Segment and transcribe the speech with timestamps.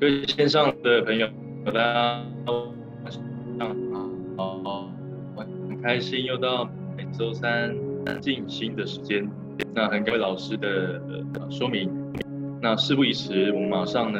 [0.00, 1.28] 各位线上的朋友，
[1.66, 3.22] 大家晚上
[4.34, 4.88] 好，
[5.68, 6.66] 很开心又到
[6.96, 7.76] 每周三
[8.18, 9.28] 静心的时间。
[9.74, 10.98] 那很感谢老师的
[11.50, 11.90] 说明。
[12.62, 14.18] 那事不宜迟，我们马上呢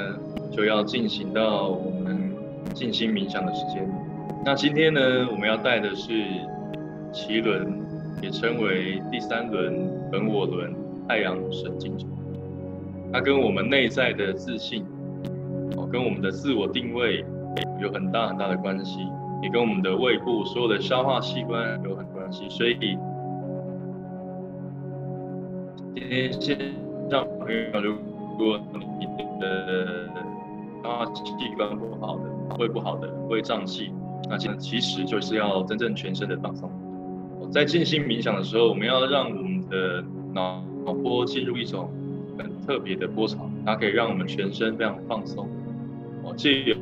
[0.52, 2.30] 就要进行到我们
[2.74, 3.90] 静心冥想的时间。
[4.44, 5.00] 那今天呢，
[5.30, 6.12] 我们要带的是
[7.10, 7.80] 脐轮，
[8.20, 10.74] 也称为第三轮本我轮
[11.08, 12.06] 太阳神经丛。
[13.10, 14.84] 它跟我们内在的自信，
[15.90, 17.24] 跟我们的自我定位
[17.80, 19.00] 有很大很大的关系，
[19.42, 22.48] 也跟我们的胃部所有的消化器官有很关系。
[22.48, 22.76] 所以，
[25.94, 26.56] 今天线
[27.10, 27.96] 上朋友，如
[28.38, 28.60] 果
[28.98, 29.06] 你
[29.40, 30.08] 的
[30.82, 31.22] 消化器
[31.56, 33.92] 官不好的，胃不好的，胃胀气，
[34.28, 36.70] 那其实就是要真正全身的放松。
[37.50, 41.90] 在静心冥想的时候，我们要让我们的脑脑波进入一种。
[42.38, 45.46] 很特别的波长，它可以让我们全身非常放松。
[46.22, 46.76] 哦，借由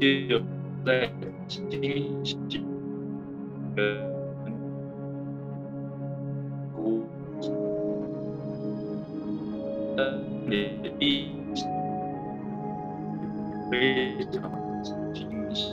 [0.00, 0.40] 借由
[0.84, 1.10] 在
[1.46, 2.64] 进行
[3.76, 3.82] 呃
[6.72, 7.02] 呼
[9.96, 11.28] 呃你一
[13.70, 14.50] 非常
[15.12, 15.72] 清晰。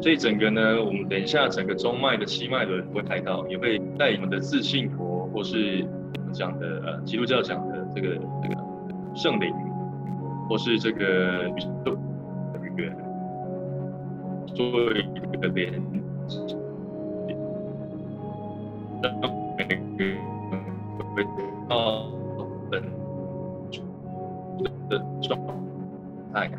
[0.00, 5.86] 所以整个呢，我们等一下整个中脉的七脉轮会带到，也会带我们的自信佛，或是
[6.18, 8.08] 我们讲的呃基督教讲的这个
[8.42, 8.56] 这个
[9.14, 9.54] 圣灵，
[10.48, 12.96] 或是这个宇宙的源，
[14.54, 15.72] 作为一个连
[16.26, 16.38] 接，
[19.02, 19.12] 让
[19.56, 19.64] 每
[19.96, 20.16] 个人
[21.14, 21.22] 回
[21.68, 22.06] 到
[22.70, 22.82] 本
[24.88, 25.38] 的状
[26.32, 26.50] 态。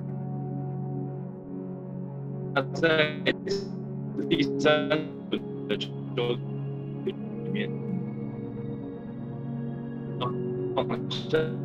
[2.53, 2.85] 那在
[4.29, 5.87] 第三轮的周
[7.03, 7.15] 里
[7.51, 7.69] 面，
[10.75, 11.57] 放生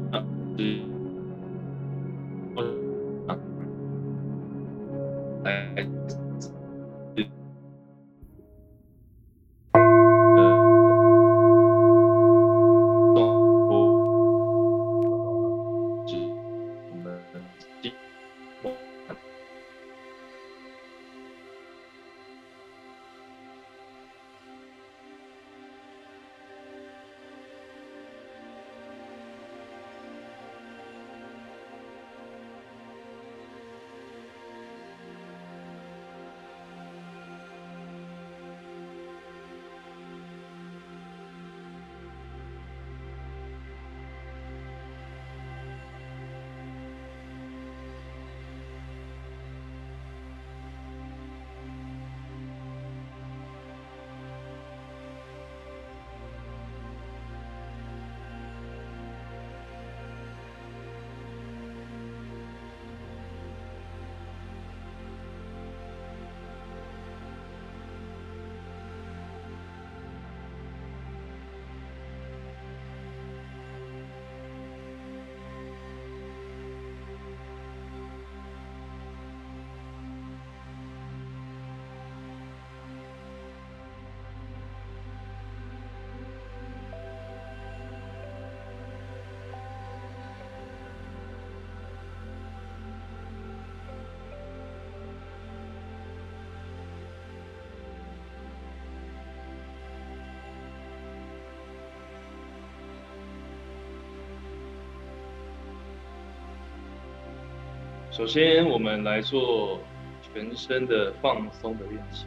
[108.18, 109.78] 首先，我们来做
[110.20, 112.26] 全身的放松的练习。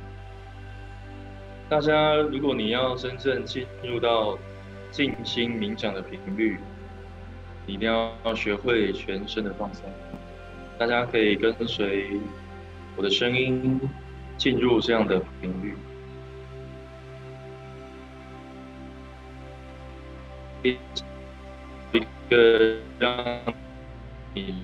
[1.68, 4.40] 大家，如果你要真正进入到
[4.90, 6.57] 静心冥想的频率，
[7.66, 9.84] 你一定要学会全身的放松。
[10.80, 12.22] 大家可以跟随
[12.96, 13.78] 我的声音
[14.38, 15.75] 进入这样的频率，
[21.92, 22.00] 一
[22.30, 23.42] 个让
[24.33, 24.56] 你。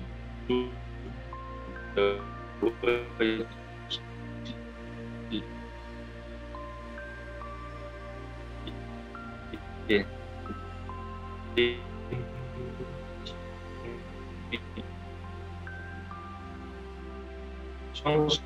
[17.94, 18.40] 双手，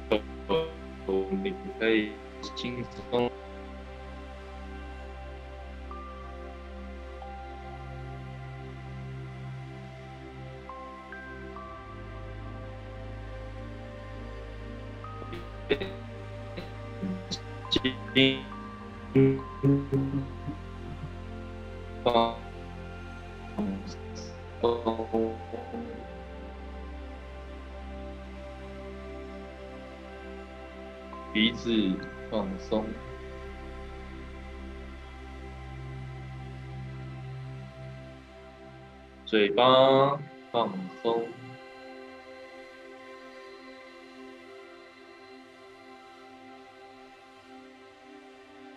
[1.30, 2.12] 你可以
[2.56, 3.41] 轻松。
[22.04, 22.34] 放
[23.86, 25.36] 松，
[31.32, 31.70] 鼻子
[32.30, 32.84] 放松，
[39.24, 40.18] 嘴巴
[40.50, 40.70] 放
[41.02, 41.28] 松。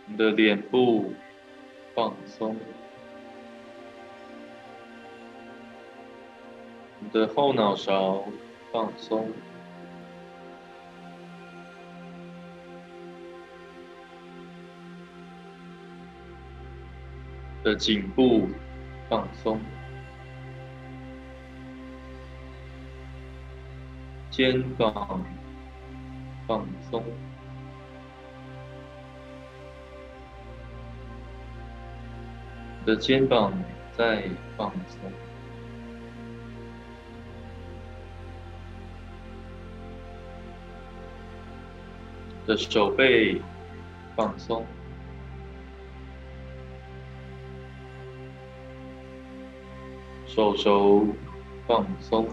[0.08, 1.14] 你的脸部
[1.94, 2.56] 放松，
[7.16, 8.26] 的后脑勺
[8.74, 9.32] 放松，
[17.64, 18.50] 的颈部
[19.08, 19.62] 放松，
[24.30, 25.24] 肩膀
[26.46, 27.02] 放松。
[32.86, 33.54] 的肩膀
[33.98, 35.00] 在放松，
[42.46, 43.42] 的手背
[44.16, 44.64] 放松，
[50.28, 51.08] 手肘
[51.68, 52.28] 放松。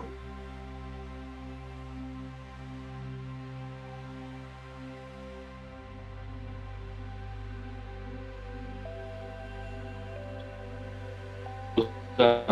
[12.19, 12.52] 上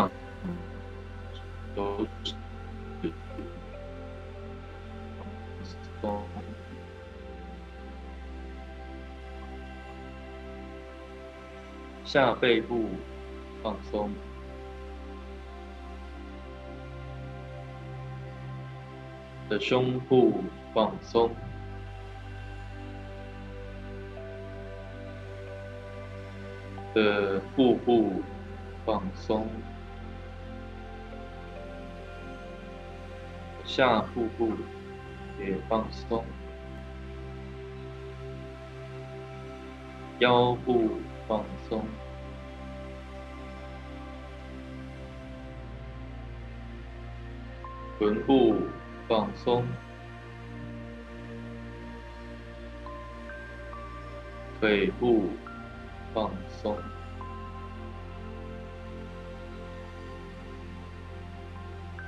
[12.11, 12.89] 下背部
[13.63, 14.11] 放松，
[19.47, 20.43] 的胸部
[20.73, 21.31] 放松，
[26.93, 28.21] 的腹部。
[28.83, 29.47] 放松，
[33.63, 34.53] 下腹部
[35.39, 36.25] 也放松，
[40.17, 40.99] 腰部
[41.31, 41.85] 放松，
[47.97, 48.57] 臀部
[49.07, 49.63] 放松，
[54.59, 55.29] 腿部
[56.13, 56.75] 放松。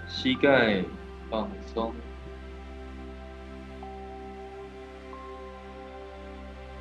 [0.06, 0.84] 膝盖
[1.30, 1.94] 放松，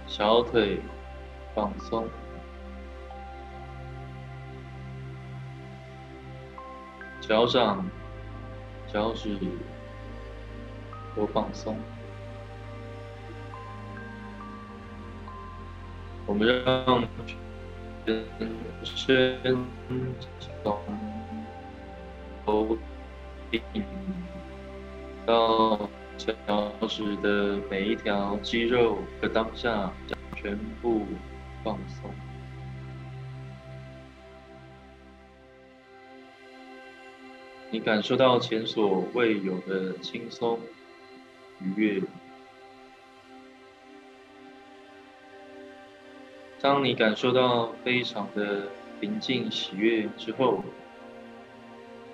[0.08, 0.80] 小腿
[1.54, 2.08] 放松，
[7.32, 7.82] 脚掌、
[8.92, 9.38] 脚趾
[11.16, 11.74] 都放松。
[16.26, 17.02] 我们让
[18.04, 18.22] 全
[18.84, 19.56] 身
[20.38, 20.78] 从
[22.44, 22.76] 头
[23.50, 23.62] 顶。
[25.24, 25.88] 到
[26.18, 26.36] 脚
[26.86, 29.90] 趾的每一条肌肉和当下，
[30.36, 31.06] 全部
[31.64, 32.10] 放松。
[37.72, 40.60] 你感受到前所未有的轻松
[41.58, 42.02] 愉悦。
[46.60, 48.68] 当你感受到非常的
[49.00, 50.62] 平静喜悦之后，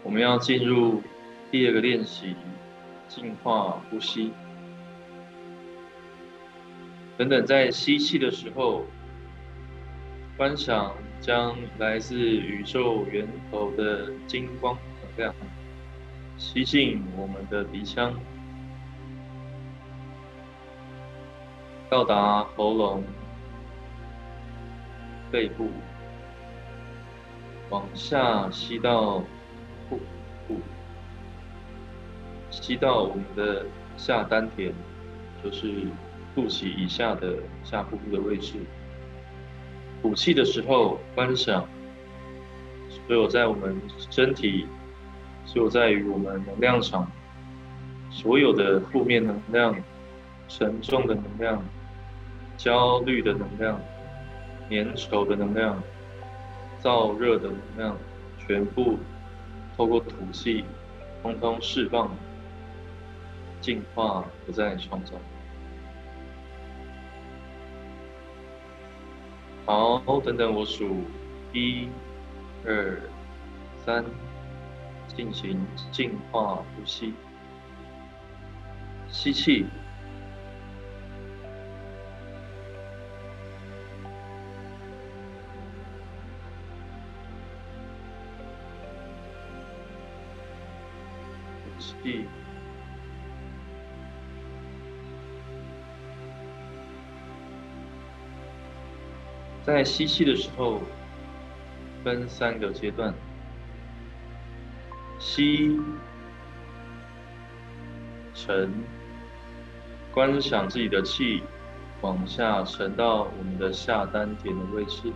[0.03, 1.03] 我们要进入。
[1.51, 2.37] 第二个练习，
[3.09, 4.31] 净化呼吸。
[7.17, 8.85] 等等，在吸气的时候，
[10.37, 14.77] 观想将来自宇宙源头的金光
[15.19, 15.35] 这样
[16.37, 18.15] 吸进我们的鼻腔，
[21.91, 23.03] 到达喉咙、
[25.33, 25.71] 背部，
[27.69, 29.19] 往下吸到
[29.91, 29.99] 腹
[30.47, 30.61] 部。
[32.53, 34.71] 吸到我们的下丹田，
[35.43, 35.89] 就是
[36.33, 38.55] 肚脐以下的下腹部的位置。
[40.01, 41.67] 吐气的时候，观想
[42.89, 43.77] 所有在我们
[44.11, 44.65] 身体，
[45.53, 47.11] 就在于我们能量场，
[48.11, 49.75] 所有的负面能量、
[50.49, 51.63] 沉重的能量、
[52.57, 53.81] 焦虑的能量、
[54.71, 55.83] 粘稠的能量、
[56.83, 57.97] 燥热的能量，
[58.47, 58.99] 全部
[59.77, 60.65] 透过吐气，
[61.23, 62.11] 通通释放。
[63.61, 65.15] 净化，不再创造。
[69.67, 71.03] 好，等等，我数
[71.53, 71.89] 一、
[72.65, 72.97] 二、
[73.85, 74.05] 三，
[75.19, 75.59] 进行
[75.91, 77.13] 净化呼吸。
[79.09, 79.67] 吸气，
[91.81, 92.25] 气。
[99.65, 100.81] 在吸气的时候，
[102.05, 103.13] 分三个阶段：
[105.39, 105.81] 吸、
[108.35, 108.75] 沉，
[110.11, 111.45] 观想自己的气
[112.01, 115.13] 往下沉到我们的下丹田的位置，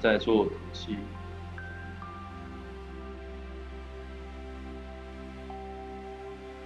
[0.00, 0.96] 再做吐气。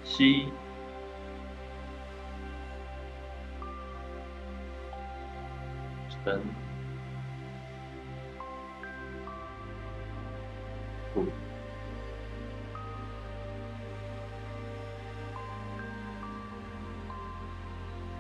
[0.05, 0.47] 吸。
[6.25, 6.41] 沉，
[11.15, 11.25] 吐，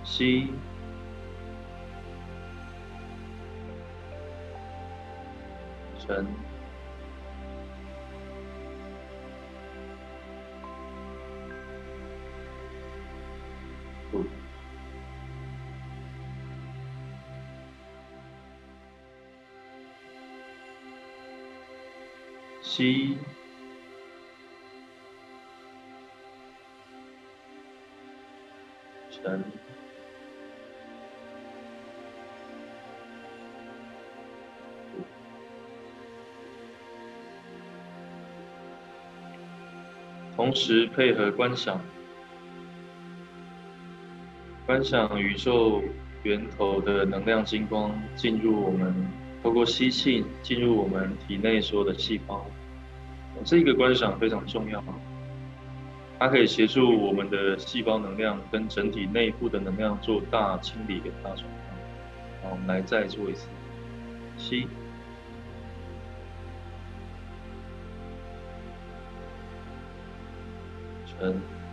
[0.04, 0.52] 吸，
[5.98, 6.24] 沉，
[22.66, 23.16] 吸，
[29.10, 29.44] 沉，
[40.34, 41.80] 同时配合观想，
[44.66, 45.80] 观想宇宙
[46.22, 48.92] 源头的能量金光进入我们，
[49.44, 52.46] 透过吸气进入我们体内所有的细胞。
[53.44, 54.82] 这个观赏非常重要，
[56.18, 61.44] 它可以协助我们的细胞能量跟整体内部的能量做大清理跟大转
[62.42, 62.50] 换。
[62.50, 63.46] 好，我们来再做一次，
[64.38, 64.66] 吸，
[71.06, 71.63] 沉。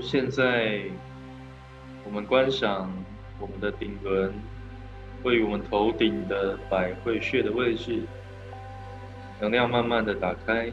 [0.00, 0.82] 现在
[2.04, 2.90] 我们观想
[3.38, 4.32] 我们的顶轮
[5.22, 8.02] 位于我们头顶的百会穴的位置，
[9.40, 10.70] 能量慢慢的打开，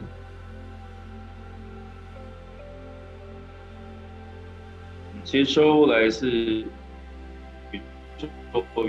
[5.24, 7.80] 接收来自宇
[8.16, 8.28] 宙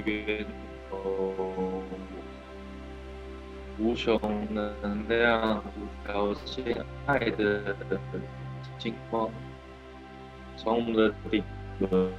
[0.05, 0.45] 源
[0.89, 1.83] 头
[3.79, 4.19] 无穷
[4.51, 7.75] 能量、无条件爱的
[8.77, 9.29] 金光。
[10.57, 11.43] 从我们的顶
[11.79, 12.11] 轮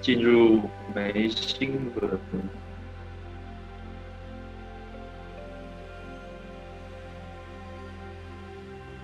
[0.00, 2.20] 进入眉心轮，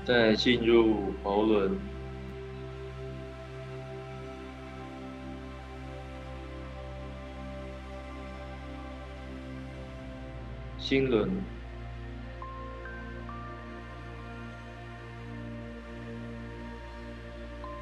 [0.04, 1.78] 再进入喉轮、
[10.78, 11.57] 心轮。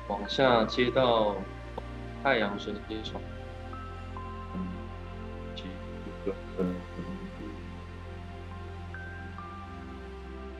[0.08, 1.34] 往下接到
[2.22, 3.20] 太阳神经丛，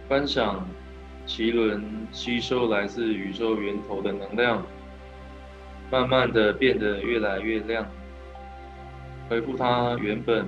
[0.09, 0.67] 观想
[1.27, 4.65] 脐轮吸收来自宇宙源头的能量，
[5.91, 7.87] 慢慢的变得越来越亮，
[9.29, 10.47] 恢复它原本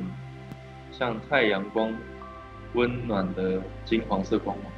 [0.90, 1.92] 像太阳光
[2.74, 4.72] 温暖的金黄色光芒。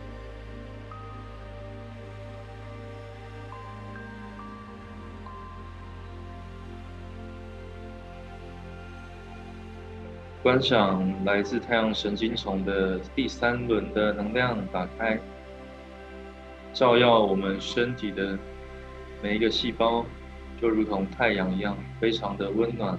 [10.43, 15.21] 观赏来自太阳神经丛的第三轮的能量打开，
[16.73, 18.39] 照耀我们身体的
[19.23, 20.03] 每一个细胞，
[20.59, 22.99] 就如同太阳一样，非常的温暖，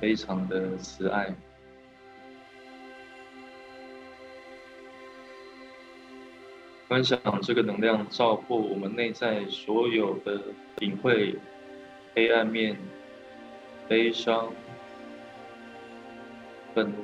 [0.00, 1.34] 非常的慈爱。
[6.86, 10.40] 观赏这个能量照破我们内在所有的
[10.78, 11.34] 隐晦、
[12.14, 12.76] 黑暗面、
[13.88, 14.52] 悲伤。
[16.76, 16.96] 愤怒、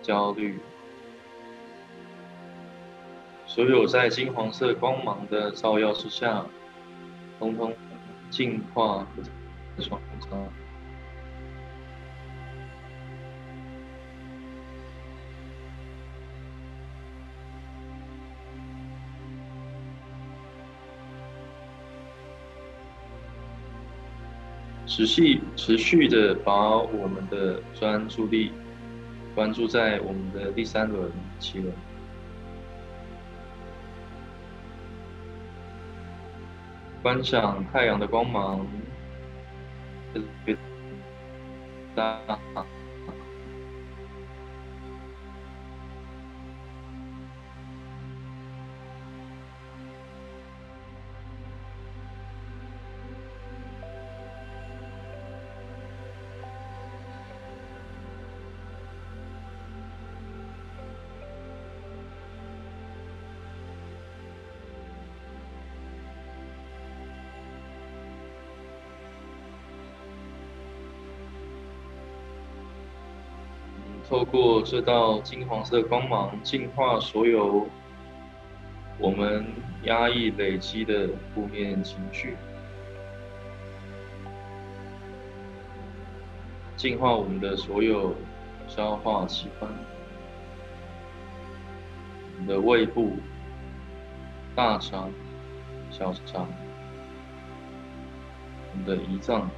[0.00, 0.60] 焦虑，
[3.44, 6.46] 所有在金黄色光芒的照耀之下，
[7.40, 7.74] 通通
[8.30, 10.28] 净化的创造。
[25.00, 28.52] 持续持续的把我们的专注力
[29.34, 31.72] 关注在我们的第三轮七轮，
[37.02, 38.66] 观赏太阳的光芒，
[41.94, 42.20] 大。
[74.30, 77.66] 过这道金黄色光芒，净化所有
[78.96, 79.44] 我们
[79.82, 82.36] 压抑累积的负面情绪，
[86.76, 88.14] 净化我们的所有
[88.68, 89.68] 消化器官，
[92.34, 93.16] 我们的胃部、
[94.54, 95.10] 大肠、
[95.90, 96.46] 小肠，
[98.70, 99.50] 我们的胰脏。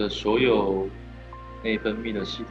[0.00, 0.88] 的所有
[1.62, 2.46] 内分泌的系统，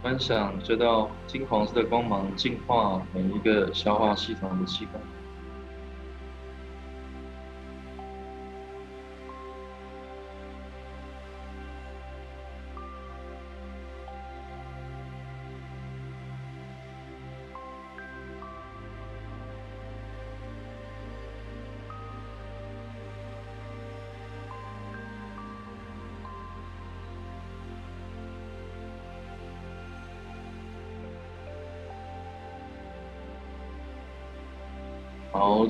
[0.00, 5.19] 观想这道金黄色的光芒净化每一个消化系统的器官。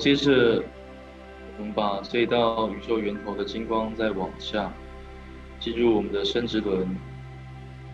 [0.01, 0.65] 接着
[1.59, 4.73] 我们把这道宇宙源头的金光再往下
[5.59, 6.89] 进入我们的生殖轮，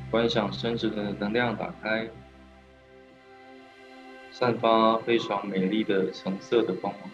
[0.09, 2.09] 观想生殖轮的能量打开，
[4.31, 7.11] 散发非常美丽的橙色的光芒。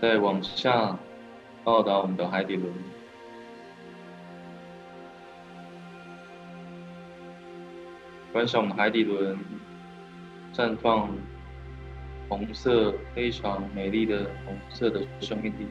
[0.00, 0.98] 再往下
[1.62, 2.72] 到达我们的海底轮。
[8.34, 9.38] 观赏我们海底轮
[10.52, 11.08] 绽放
[12.28, 15.68] 红色，非常美丽的红色的生命力。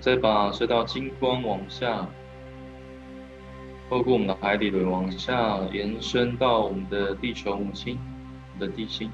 [0.00, 2.06] 再把这道金光往下，
[3.90, 7.98] 透过我们的海底轮往下延伸到我们的地球母亲，
[8.54, 9.10] 我们的地心，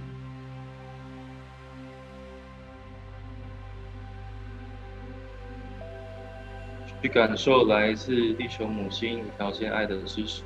[7.00, 10.42] 去感受来自地球母亲无条件爱的支持。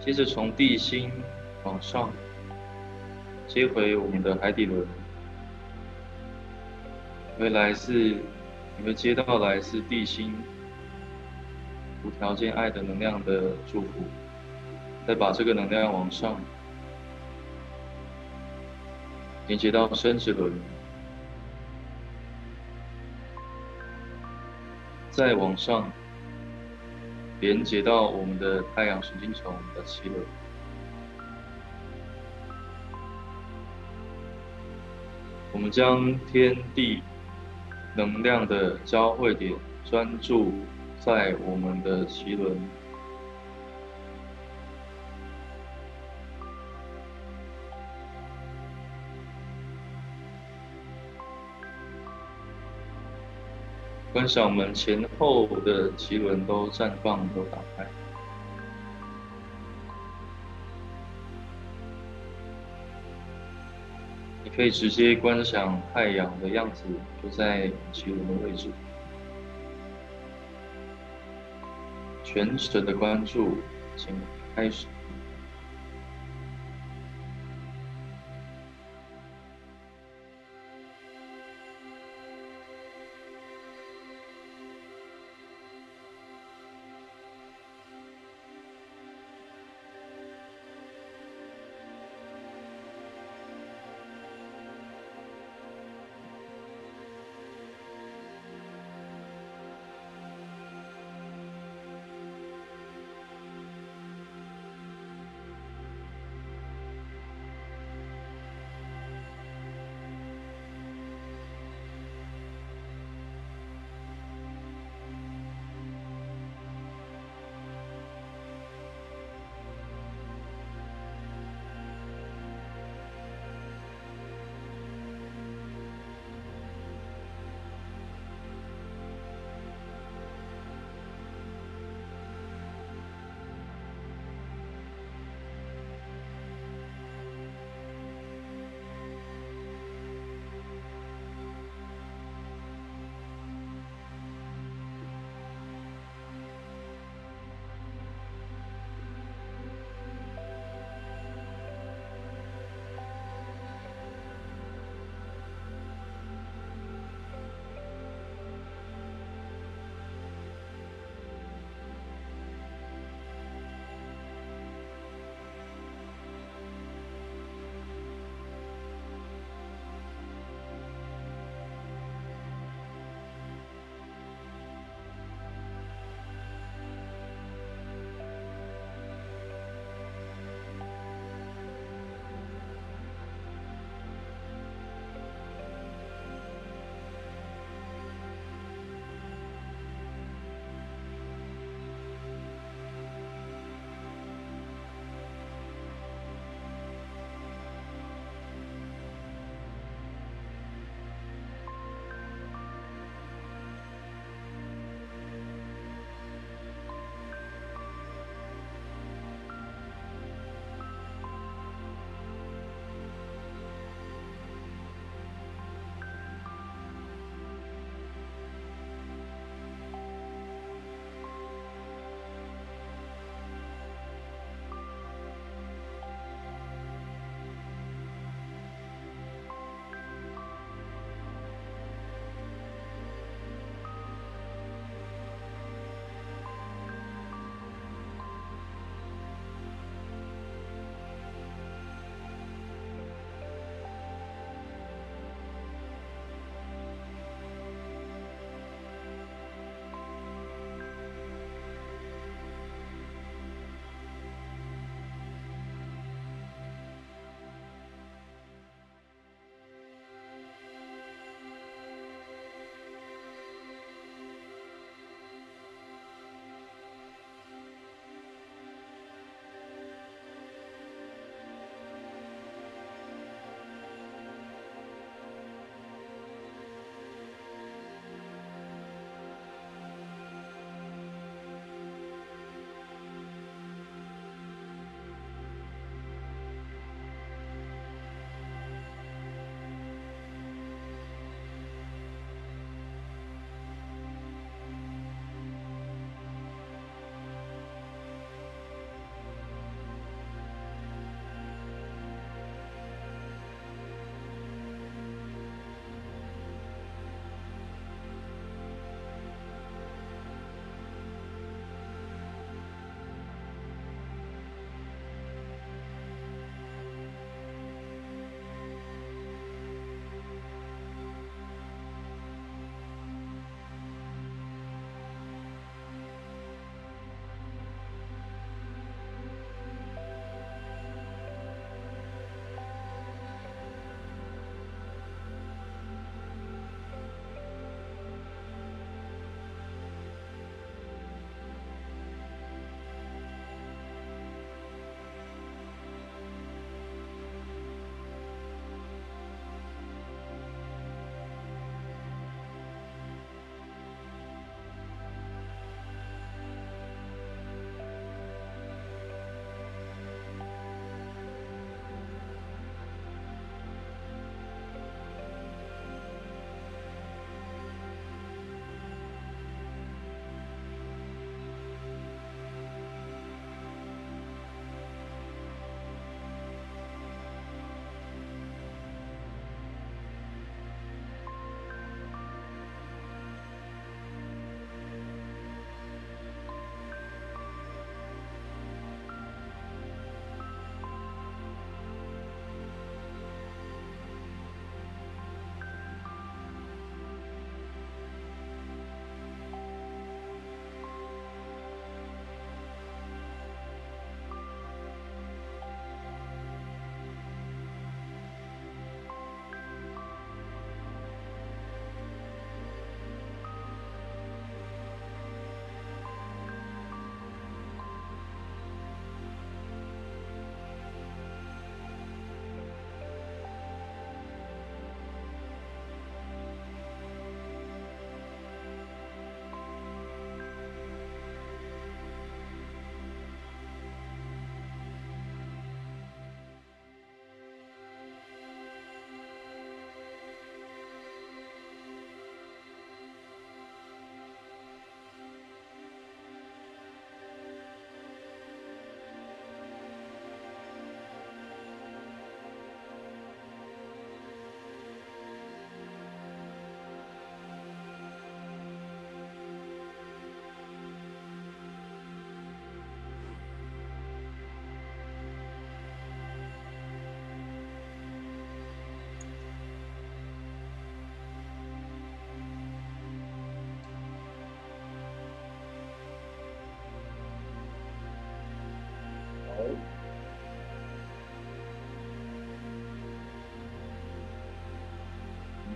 [0.00, 1.10] 接着从地心
[1.62, 2.10] 往上
[3.46, 4.86] 接回我们的海底轮，
[7.38, 10.34] 会来自你会接到来自地心
[12.02, 13.88] 无条件爱的能量的祝福，
[15.06, 16.40] 再把这个能量往上
[19.48, 20.50] 连接到生殖轮，
[25.10, 25.92] 再往上。
[27.40, 30.20] 连接到我们的太阳神经丛的奇轮，
[35.52, 37.02] 我们将天地
[37.96, 40.52] 能量的交汇点专注
[40.98, 42.56] 在我们的奇轮。
[54.12, 57.86] 观想我们前后的脐轮都绽放，都打开。
[64.42, 66.82] 你可以直接观想太阳的样子，
[67.22, 68.68] 就在脐轮的位置。
[72.24, 73.58] 全神的关注，
[73.96, 74.14] 请
[74.56, 74.86] 开始。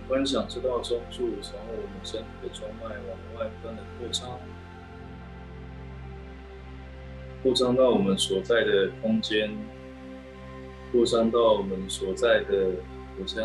[0.07, 4.39] 观想这道中柱从我们身体的中脉往外分的扩张，
[7.41, 9.51] 扩张到我们所在的空间，
[10.91, 12.71] 扩张到我们所在的
[13.17, 13.41] 国家，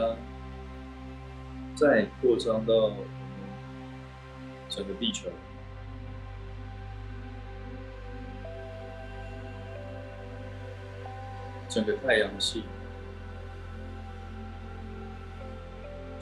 [1.75, 2.93] 再扩张到
[4.69, 5.31] 整个地球。
[11.71, 12.65] 整个太阳系，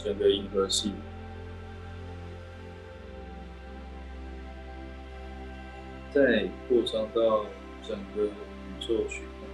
[0.08, 0.94] 整个银河系，
[6.10, 7.44] 再扩张到
[7.82, 8.30] 整个宇
[8.80, 9.46] 宙虚空。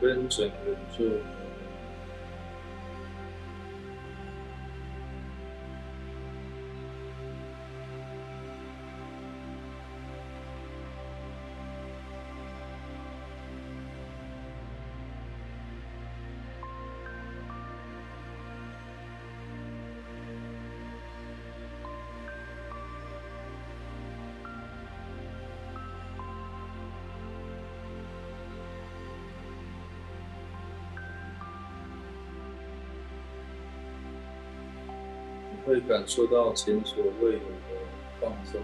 [0.00, 1.37] 跟整个宇宙。
[35.98, 37.74] 感受到前所未有的
[38.20, 38.60] 放松。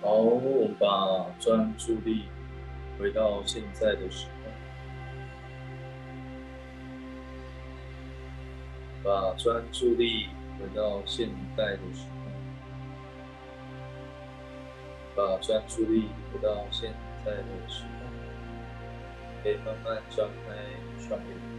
[0.00, 2.26] 好，我们把专注力
[2.98, 4.52] 回到现在的时空，
[9.02, 12.32] 把专注力回到现在的时空，
[15.16, 20.54] 把专注力回到现在的时空，可以慢慢张开
[21.08, 21.57] 双眼。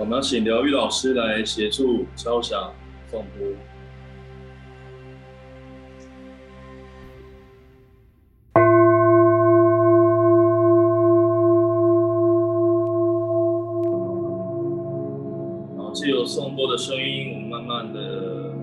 [0.00, 2.72] 我们要请疗愈老师来协助敲响
[3.10, 3.46] 颂钵。
[15.76, 18.54] 好，借由颂钵的声音，我们慢慢的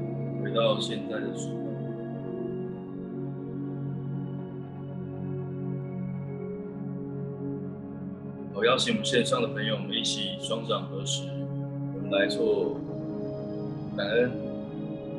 [0.41, 1.76] 回到现在的时刻。
[8.77, 11.23] 邀请我们线上的朋友，我们一起双掌合十，
[11.95, 12.75] 我们来做
[13.97, 14.29] 感恩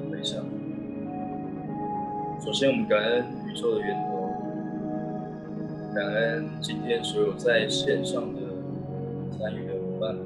[0.09, 0.45] 回向。
[2.41, 4.31] 首先，我们感恩宇宙的源头，
[5.93, 8.39] 感恩今天所有在线上的
[9.37, 10.17] 参与的伙伴、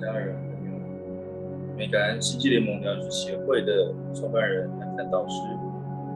[0.00, 5.40] 家人、朋友，也感恩星际联盟疗愈协会的创办人南山导师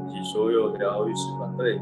[0.06, 1.80] 以及所有疗愈师团队，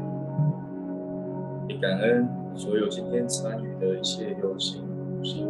[1.79, 2.27] 感恩。
[2.55, 5.47] 所有今天参与的一切有情无性，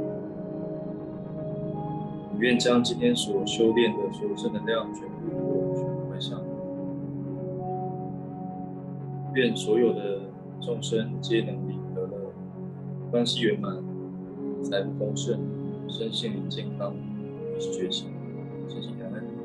[2.38, 6.40] 愿将今天所修炼的所有正能量全部我全部回向。
[9.34, 10.20] 愿所有的
[10.62, 12.32] 众生皆能离得乐，
[13.10, 13.76] 关系圆满，
[14.62, 15.40] 财富丰盛，
[15.88, 16.94] 身心健康，
[17.58, 18.10] 意识觉醒，
[18.68, 19.39] 谢谢感恩。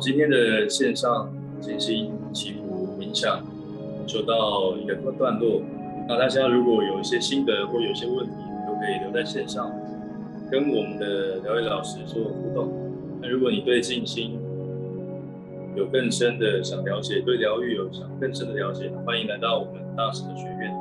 [0.00, 3.40] 今天的线上静心祈福冥想
[4.06, 5.62] 就到一个段落。
[6.08, 8.32] 那大家如果有一些心得或有一些问题，
[8.66, 9.70] 都可以留在线上，
[10.50, 12.72] 跟我们的疗愈老师做互动。
[13.20, 14.38] 那如果你对静心
[15.74, 20.72] 有更深的想了解，对疗愈有想更深的了解，欢迎来到我们大师的学院。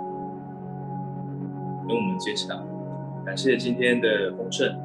[1.87, 2.61] 跟我们接洽。
[3.25, 4.84] 感谢今天的丰盛。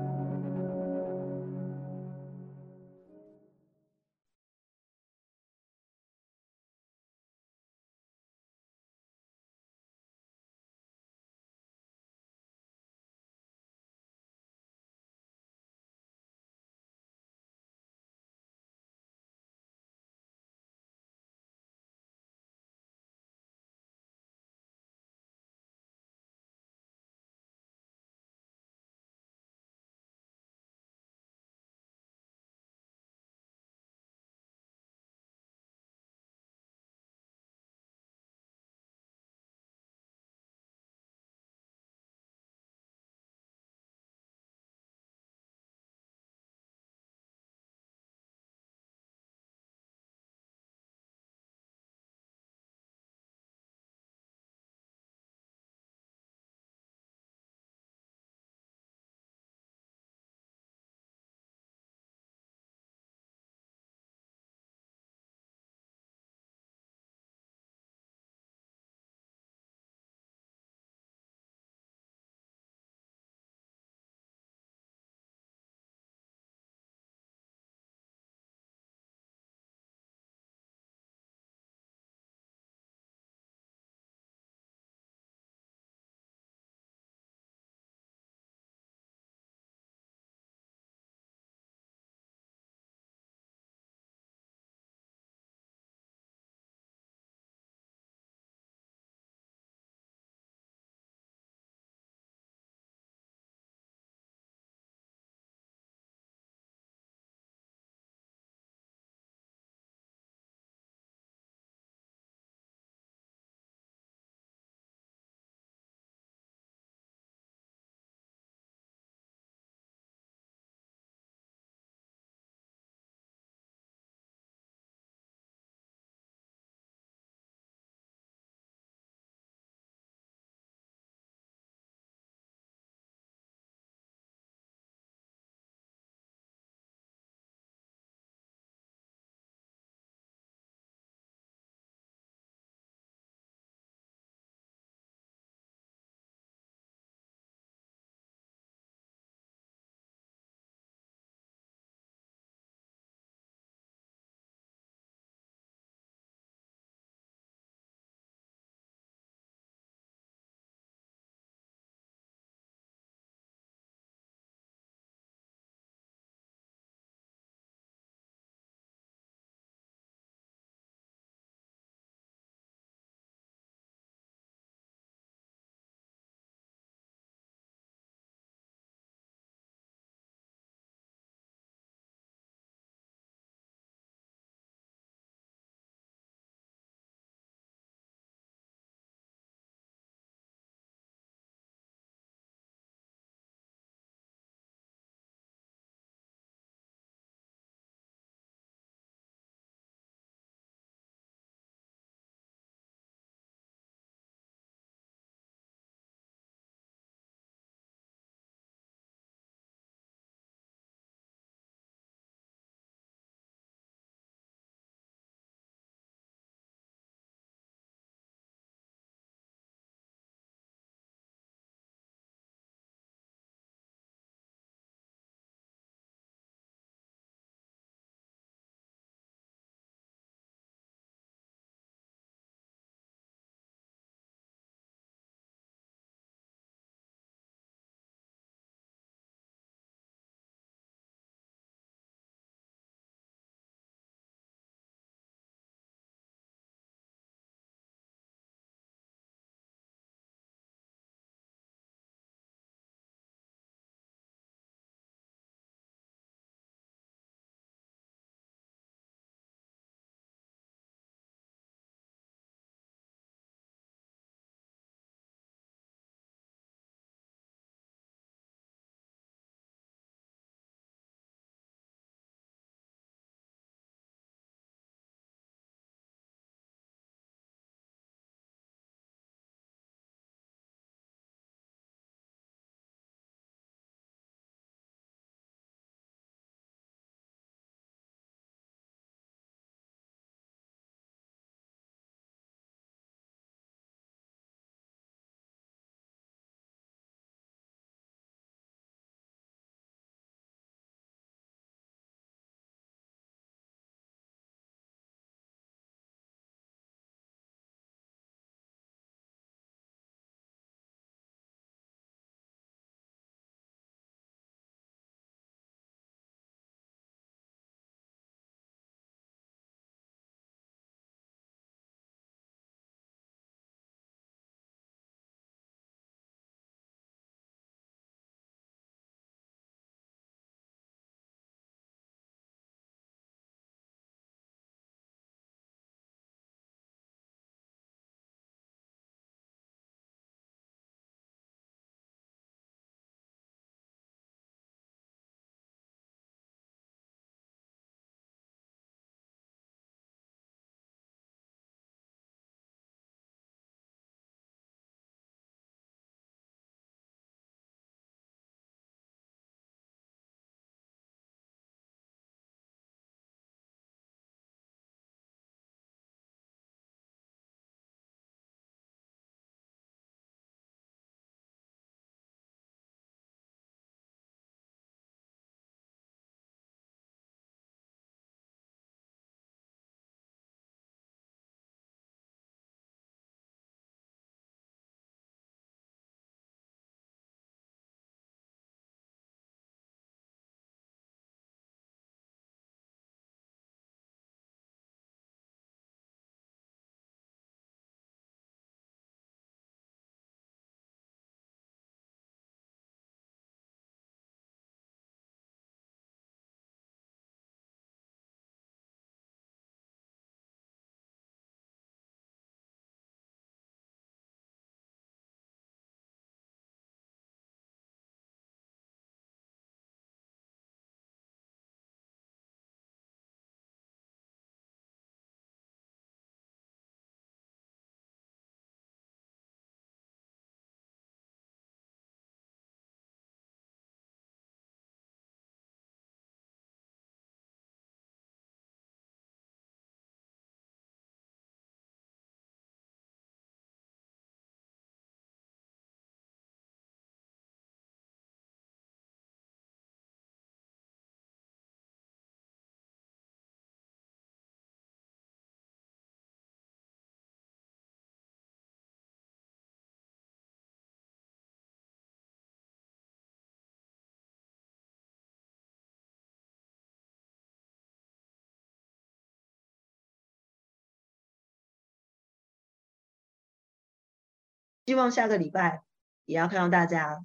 [474.91, 475.83] 希望下个礼拜
[476.25, 477.25] 也要看到大家。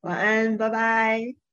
[0.00, 1.47] 晚安，拜拜。